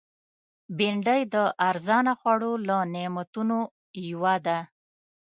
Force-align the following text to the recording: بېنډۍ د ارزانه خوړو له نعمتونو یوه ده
بېنډۍ 0.77 1.21
د 1.33 1.35
ارزانه 1.69 2.13
خوړو 2.19 2.53
له 2.67 2.77
نعمتونو 2.93 3.57
یوه 4.09 4.35
ده 4.45 4.59